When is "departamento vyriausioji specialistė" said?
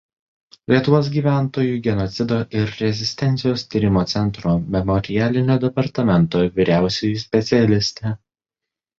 5.65-8.15